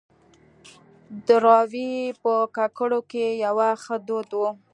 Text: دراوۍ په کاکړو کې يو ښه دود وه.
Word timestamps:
دراوۍ 1.27 1.91
په 2.21 2.33
کاکړو 2.55 2.99
کې 3.11 3.25
يو 3.45 3.57
ښه 3.83 3.95
دود 4.07 4.29
وه. 4.39 4.51